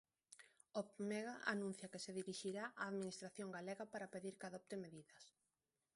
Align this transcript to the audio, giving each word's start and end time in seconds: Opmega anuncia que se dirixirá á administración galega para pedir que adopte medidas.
Opmega 0.81 1.33
anuncia 1.53 1.91
que 1.93 2.03
se 2.05 2.15
dirixirá 2.19 2.63
á 2.69 2.81
administración 2.89 3.49
galega 3.57 3.85
para 3.93 4.11
pedir 4.13 4.33
que 4.39 4.47
adopte 4.47 4.75
medidas. 4.85 5.23